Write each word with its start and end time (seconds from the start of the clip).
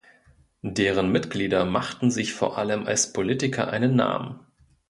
Deren 0.63 1.11
Mitglieder 1.11 1.63
machten 1.63 2.09
sich 2.09 2.33
vor 2.33 2.57
allem 2.57 2.87
als 2.87 3.13
Politiker 3.13 3.67
einen 3.69 3.95
Namen. 3.95 4.39